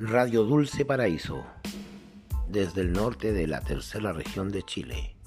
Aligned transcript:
Radio 0.00 0.44
Dulce 0.44 0.84
Paraíso, 0.84 1.44
desde 2.48 2.82
el 2.82 2.92
norte 2.92 3.32
de 3.32 3.48
la 3.48 3.60
tercera 3.60 4.12
región 4.12 4.52
de 4.52 4.62
Chile. 4.62 5.17